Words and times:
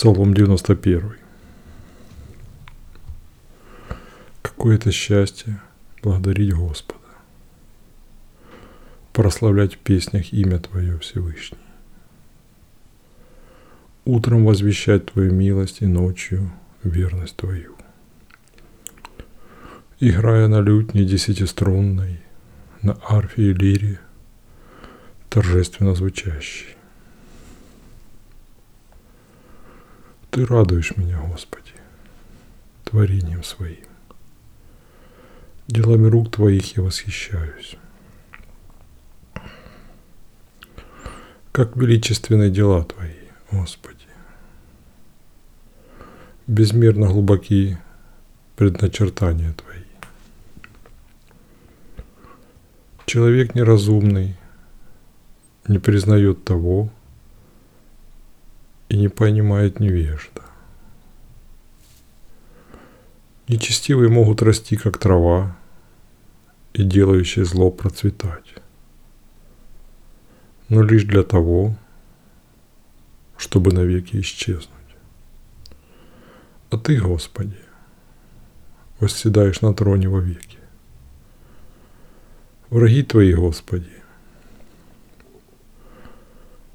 Псалом 0.00 0.32
91. 0.32 1.12
Какое 4.40 4.76
это 4.76 4.90
счастье 4.90 5.60
благодарить 6.02 6.54
Господа, 6.54 6.98
прославлять 9.12 9.74
в 9.74 9.78
песнях 9.80 10.32
имя 10.32 10.58
Твое 10.58 10.98
Всевышний, 11.00 11.58
утром 14.06 14.46
возвещать 14.46 15.04
Твою 15.04 15.34
милость 15.34 15.82
и 15.82 15.86
ночью 15.86 16.50
верность 16.82 17.36
Твою, 17.36 17.76
играя 19.98 20.48
на 20.48 20.62
лютне 20.62 21.04
десятиструнной, 21.04 22.22
на 22.80 22.98
арфе 23.06 23.50
и 23.50 23.52
лире, 23.52 24.00
торжественно 25.28 25.94
звучащей. 25.94 26.79
Ты 30.30 30.46
радуешь 30.46 30.96
меня, 30.96 31.20
Господи, 31.26 31.72
творением 32.84 33.42
своим. 33.42 33.84
Делами 35.66 36.06
рук 36.06 36.30
Твоих 36.30 36.76
я 36.76 36.84
восхищаюсь. 36.84 37.76
Как 41.50 41.76
величественны 41.76 42.48
дела 42.48 42.84
Твои, 42.84 43.16
Господи. 43.50 43.98
Безмерно 46.46 47.08
глубоки 47.08 47.78
предначертания 48.54 49.52
Твои. 49.54 49.82
Человек 53.04 53.56
неразумный 53.56 54.36
не 55.66 55.80
признает 55.80 56.44
того, 56.44 56.90
и 58.90 58.96
не 58.96 59.08
понимает 59.08 59.80
невежда. 59.80 60.42
Нечестивые 63.48 64.10
могут 64.10 64.42
расти, 64.42 64.76
как 64.76 64.98
трава, 64.98 65.56
и 66.72 66.82
делающие 66.82 67.44
зло 67.44 67.70
процветать, 67.70 68.54
но 70.68 70.82
лишь 70.82 71.04
для 71.04 71.22
того, 71.22 71.76
чтобы 73.36 73.72
навеки 73.72 74.20
исчезнуть. 74.20 74.68
А 76.70 76.76
Ты, 76.76 77.00
Господи, 77.00 77.58
восседаешь 78.98 79.60
на 79.60 79.72
троне 79.72 80.08
вовеки. 80.08 80.58
Враги 82.70 83.02
Твои, 83.02 83.34
Господи, 83.34 83.90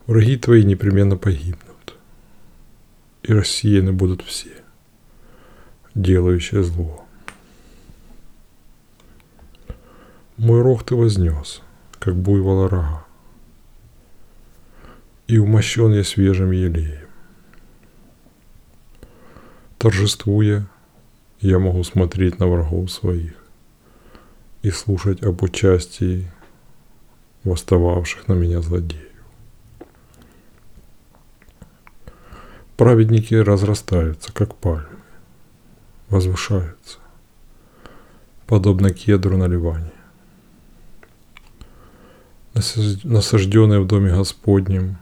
враги 0.08 0.38
Твои 0.38 0.64
непременно 0.64 1.18
погибнут 1.18 1.65
и 3.28 3.34
рассеяны 3.34 3.92
будут 3.92 4.22
все, 4.22 4.52
делающие 5.96 6.64
зло. 6.64 7.04
Мой 10.38 10.62
рог 10.62 10.84
ты 10.84 10.96
вознес, 10.96 11.62
как 11.98 12.16
буйвола 12.16 12.70
рога, 12.70 13.06
и 15.28 15.40
умощен 15.40 15.94
я 15.94 16.04
свежим 16.04 16.52
елеем. 16.52 17.08
Торжествуя, 19.80 20.68
я 21.40 21.58
могу 21.58 21.84
смотреть 21.84 22.38
на 22.38 22.48
врагов 22.48 22.92
своих 22.92 23.34
и 24.62 24.70
слушать 24.70 25.24
об 25.24 25.42
участии 25.42 26.32
восстававших 27.44 28.28
на 28.28 28.34
меня 28.34 28.62
злодеев. 28.62 29.15
Праведники 32.78 33.34
разрастаются, 33.36 34.34
как 34.34 34.54
пальмы, 34.56 35.00
возвышаются, 36.10 37.00
подобно 38.48 38.90
кедру 38.90 39.38
на 39.38 39.48
Ливане. 39.48 39.94
Насажденные 42.54 43.80
в 43.80 43.88
доме 43.88 44.14
Господнем, 44.14 44.98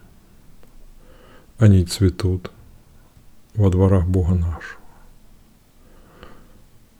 они 1.58 1.84
цветут 1.86 2.52
во 3.56 3.72
дворах 3.72 4.06
Бога 4.06 4.36
нашего. 4.36 4.82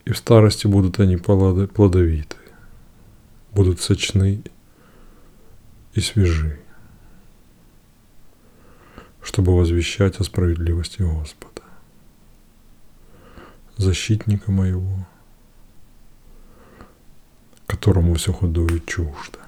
И 0.06 0.12
в 0.12 0.18
старости 0.18 0.66
будут 0.66 1.00
они 1.00 1.18
плодовиты, 1.18 2.38
будут 3.52 3.80
сочны 3.80 4.44
и 5.94 6.02
свежи 6.02 6.60
чтобы 9.34 9.58
возвещать 9.58 10.20
о 10.20 10.24
справедливости 10.24 11.02
Господа, 11.02 11.64
защитника 13.78 14.52
моего, 14.52 15.08
которому 17.66 18.14
все 18.14 18.32
худое 18.32 18.80
чуждо. 18.86 19.40